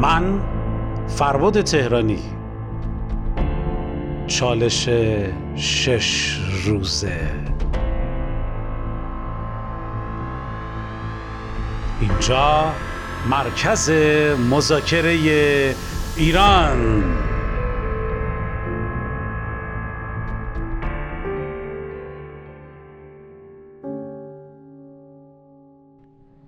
[0.00, 0.40] من
[1.08, 2.18] فرباد تهرانی.
[4.26, 4.88] چالش
[5.56, 7.20] شش روزه.
[12.00, 12.64] اینجا
[13.30, 13.90] مرکز
[14.50, 15.14] مذاکره
[16.16, 17.04] ایران.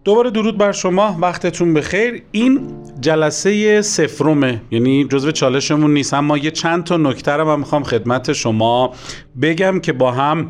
[0.05, 1.17] دوباره درود بر شما.
[1.21, 2.23] وقتتون بخیر.
[2.31, 6.15] این جلسه سفرومه یعنی جزو چالشمون نیست.
[6.15, 8.95] اما یه چند تا نکته رو من می‌خوام خدمت شما
[9.43, 10.49] بگم که با هم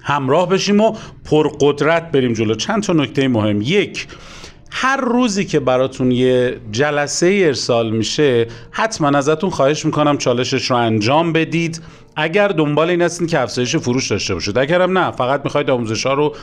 [0.00, 2.54] همراه بشیم و پرقدرت بریم جلو.
[2.54, 3.62] چند تا نکته مهم.
[3.62, 4.06] یک
[4.70, 11.32] هر روزی که براتون یه جلسه ارسال میشه حتما ازتون خواهش می‌کنم چالشش رو انجام
[11.32, 11.82] بدید.
[12.16, 14.58] اگر دنبال این هستین که افزایش فروش داشته باشید.
[14.58, 16.34] اگرم نه فقط می‌خواید آموزش ها رو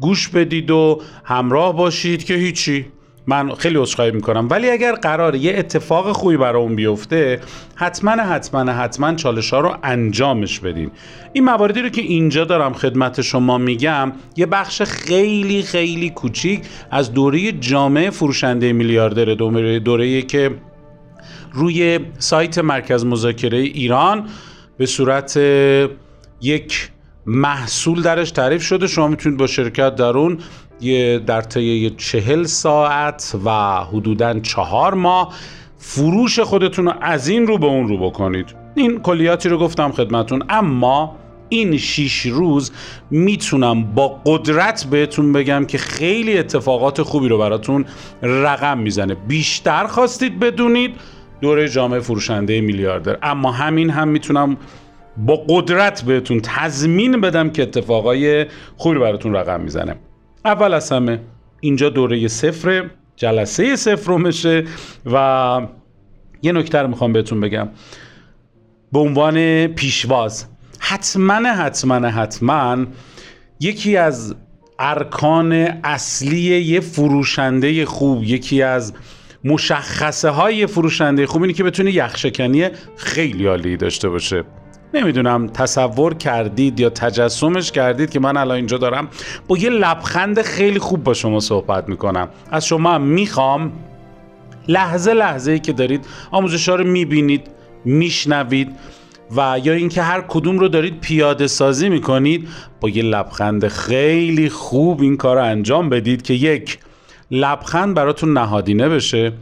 [0.00, 2.86] گوش بدید و همراه باشید که هیچی.
[3.30, 4.48] من خیلی عذرخواهی می‌کنم.
[4.50, 7.40] ولی اگر قرار یه اتفاق خوبی برای بیفته
[7.74, 10.90] حتما حتما حتما چالش ها رو انجامش بدین.
[11.32, 17.12] این مواردی رو که اینجا دارم خدمت شما میگم یه بخش خیلی خیلی کوچیک از
[17.12, 20.50] دوره جامعه فروشنده میلیاردر دوره دوره که
[21.52, 24.28] روی سایت مرکز مذاکره ایران
[24.78, 25.40] به صورت
[26.40, 26.90] یک
[27.26, 28.86] محصول درش تعریف شده.
[28.86, 30.38] شما می‌تونید با شرکت در اون
[30.80, 33.50] یه در طی چهل ساعت و
[33.84, 35.34] حدودا چهار ماه
[35.78, 38.46] فروش خودتون رو از این رو به اون رو بکنید.
[38.74, 41.16] این کلیاتی رو گفتم خدمتون اما
[41.48, 42.72] این شیش روز
[43.10, 47.84] می‌تونم با قدرت بهتون بگم که خیلی اتفاقات خوبی رو براتون
[48.22, 49.14] رقم می‌زنه.
[49.14, 50.94] بیشتر خواستید بدونید
[51.40, 53.18] دوره جامعه فروشنده میلیاردر.
[53.22, 54.56] اما همین هم می‌تونم
[55.16, 59.96] با قدرت بهتون تضمین بدم که اتفاقای خوبی براتون رقم می‌زنه.
[60.44, 61.20] اول از همه
[61.60, 64.64] اینجا دوره صفر جلسه صفر میشه
[65.12, 65.66] و
[66.42, 67.68] یه نکته می‌خوام بهتون بگم.
[68.92, 70.46] به عنوان پیشواز
[70.78, 72.86] حتما حتما حتما
[73.60, 74.34] یکی از
[74.78, 75.52] ارکان
[75.84, 78.92] اصلی یه فروشنده خوب یکی از
[79.44, 84.44] مشخصه های فروشنده خوب اینه که بتونه یخشکنی خیلی عالی داشته باشه.
[84.94, 89.08] نمی‌دونم تصور کردید یا تجسمش کردید که من الان اینجا دارم
[89.48, 92.28] با یه لبخند خیلی خوب با شما صحبت می‌کنم.
[92.50, 93.72] از شما می‌خوام
[94.68, 97.46] لحظه لحظه ای که دارید آموزش ها رو می‌بینید
[97.84, 98.68] میشنوید
[99.36, 102.48] و یا اینکه هر کدوم رو دارید پیاده سازی می‌کنید
[102.80, 106.78] با یه لبخند خیلی خوب این کار رو انجام بدید که یک
[107.30, 109.32] لبخند براتون نهادینه بشه.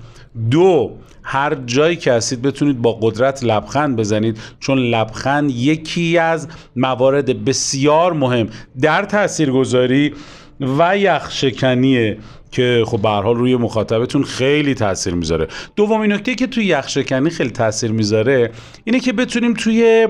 [0.50, 0.91] دو
[1.22, 8.12] هر جایی که هستید بتونید با قدرت لبخند بزنید چون لبخند یکی از موارد بسیار
[8.12, 8.49] مهم
[8.81, 10.15] در تاثیرگذاری
[10.60, 12.19] و یخشکنیه
[12.50, 15.49] که خب به حال روی مخاطبتون خیلی تاثیر می‌ذاره.
[15.76, 18.50] دومین نکته که توی یخشکنی خیلی تاثیر می‌ذاره
[18.84, 20.09] اینه که بتونیم توی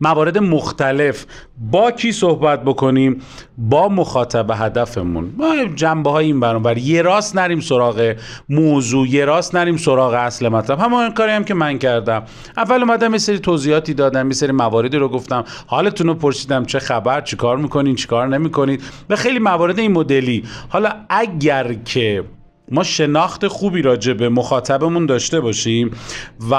[0.00, 1.26] موارد مختلف.
[1.70, 3.22] با کی صحبت بکنیم؟
[3.58, 5.34] با مخاطب هدفمون.
[5.36, 8.16] ما جنبه های این برانور یه راست نریم سراغ
[8.48, 10.80] موضوع یه راست نریم سراغ اصل مطلب.
[10.80, 12.22] همون کاری هم که من کردم.
[12.56, 15.44] اول اومدم یه سری توضیحاتی دادم یه سری مواردی رو گفتم.
[15.66, 20.44] حالتون رو پرسیدم چه خبر چیکار می‌کنین چیکار نمی‌کنید به خیلی موارد این مدلی.
[20.68, 22.24] حالا اگر که
[22.70, 25.90] ما شناخت خوبی راجع به مخاطبمون داشته باشیم
[26.50, 26.54] و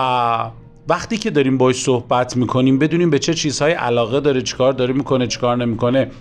[0.89, 5.27] وقتی که داریم باش صحبت می‌کنیم بدونیم به چه چیزهای علاقه داره چیکار داره می‌کنه
[5.27, 6.11] چیکار نمی‌کنه.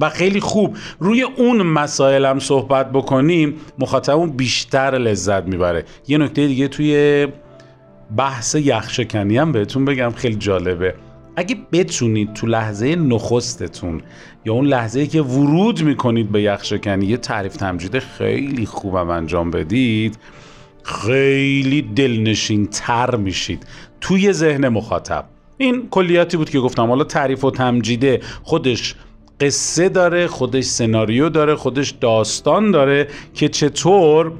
[0.00, 5.84] و خیلی خوب روی اون مسائل هم صحبت بکنیم مخاطبمون بیشتر لذت می‌بره.
[6.08, 7.26] یه نکته دیگه توی
[8.16, 10.94] بحث یخشکنی هم بهتون بگم خیلی جالبه.
[11.36, 14.02] اگه بتونید تو لحظه نخستتون
[14.44, 20.18] یا اون لحظه که ورود می‌کنید به یخشکنی یه تعریف تمجید خیلی خوبم انجام بدید.
[20.86, 23.66] خیلی دلنشین تر میشید.
[24.00, 25.24] توی ذهن مخاطب.
[25.56, 26.86] این کلیاتی بود که گفتم.
[26.86, 28.20] حالا تعریف و تمجیده.
[28.42, 28.94] خودش
[29.40, 34.32] قصه داره خودش سناریو داره خودش داستان داره که چطور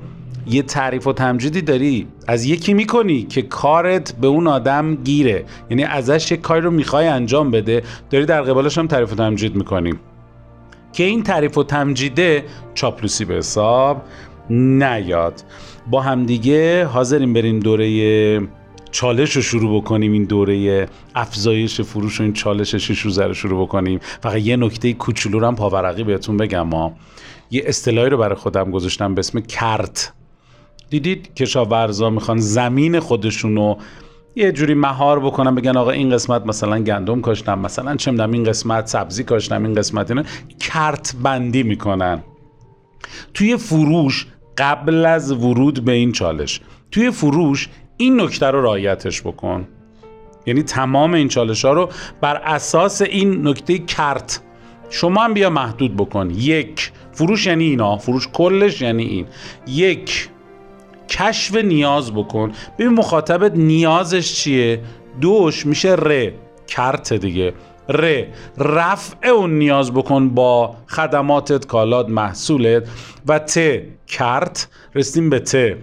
[0.46, 5.44] یه تعریف و تمجیدی داری از یکی می‌کنی که کارت به اون آدم گیره.
[5.70, 7.82] یعنی ازش یک کاری رو می‌خوای انجام بده.
[8.10, 9.92] داری در قبالش هم تعریف و تمجید می‌کنی.
[10.92, 12.44] که این تعریف و تمجیده
[12.74, 14.02] چاپلوسی به حساب.
[14.50, 15.44] نیاد.
[15.90, 18.48] با همدیگه حاضریم بریم دوره
[18.90, 23.66] چالش رو شروع بکنیم این دوره افزایش فروش و این چالش شش روزه رو شروع
[23.66, 24.00] بکنیم.
[24.22, 26.96] فقط یه نکته کوچولو رو هم پاورقی بهتون بگم ما
[27.50, 30.12] یه اصطلاحی رو برای خودم گذاشتم به اسم کرت.
[30.90, 33.76] دیدید کشاورزا می‌خوان زمین خودشونو
[34.36, 38.86] یه جوری مهار بکنم بگن آقا این قسمت مثلا گندم کاشتم مثلا چه این قسمت
[38.86, 40.22] سبزی کاشتم این قسمت اینا.
[40.60, 42.22] کرت بندی می‌کنن.
[43.34, 44.26] توی فروش
[44.58, 46.60] قبل از ورود به این چالش
[46.90, 49.68] توی فروش این نکته رو رعایتش بکن.
[50.46, 51.88] یعنی تمام این چالش ها رو
[52.20, 54.40] بر اساس این نکته کرت
[54.90, 56.30] شما هم بیا محدود بکن.
[56.30, 59.26] یک فروش یعنی اینا فروش کلش یعنی این.
[59.66, 60.28] یک
[61.08, 62.52] کشف نیاز بکن.
[62.78, 64.80] ببین مخاطبت نیازش چیه؟
[65.20, 66.30] دوش میشه ر
[66.66, 67.54] کرت دیگه.
[67.88, 68.24] ر
[68.58, 72.88] رفع اون نیاز بکن با خدماتت کالات محصولت.
[73.28, 73.58] و ت
[74.06, 74.68] کرت.
[74.94, 75.76] رسیم به ت.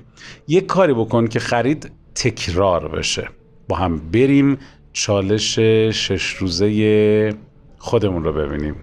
[0.48, 3.30] یک کاری بکن که خرید تکرار بشه.
[3.68, 4.58] با هم بریم
[4.94, 7.36] چالش شش روزه
[7.78, 8.76] خودمون رو ببینیم.